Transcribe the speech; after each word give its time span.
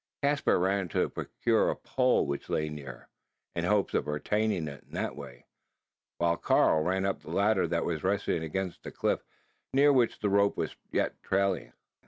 Caspar 0.23 0.57
ran 0.57 0.87
to 0.89 1.09
procure 1.09 1.69
a 1.69 1.75
pole 1.75 2.25
which 2.25 2.49
lay 2.49 2.69
near, 2.69 3.07
in 3.55 3.65
hopes 3.65 3.93
of 3.93 4.07
retaining 4.07 4.67
it 4.67 4.83
in 4.87 4.93
that 4.95 5.15
way: 5.15 5.45
while 6.17 6.37
Karl 6.37 6.81
ran 6.81 7.05
up 7.05 7.21
the 7.21 7.29
ladder 7.29 7.67
that 7.67 7.85
was 7.85 8.03
resting 8.03 8.41
against 8.43 8.81
the 8.81 8.89
cliff, 8.89 9.23
near 9.75 9.93
which 9.93 10.17
the 10.17 10.27
rope 10.31 10.57
was 10.57 10.75
yet 10.91 11.21
trailing. 11.21 11.73